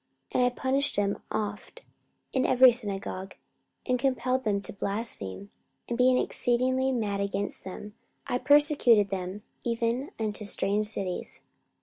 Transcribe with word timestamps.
44:026:011 0.31 0.43
And 0.43 0.43
I 0.45 0.49
punished 0.55 0.95
them 0.95 1.21
oft 1.29 1.81
in 2.33 2.43
every 2.43 2.71
synagogue, 2.71 3.35
and 3.85 3.99
compelled 3.99 4.43
them 4.45 4.59
to 4.61 4.73
blaspheme; 4.73 5.51
and 5.87 5.95
being 5.95 6.17
exceedingly 6.17 6.91
mad 6.91 7.19
against 7.19 7.63
them, 7.65 7.93
I 8.25 8.39
persecuted 8.39 9.11
them 9.11 9.43
even 9.63 10.09
unto 10.17 10.43
strange 10.43 10.87
cities. 10.87 11.41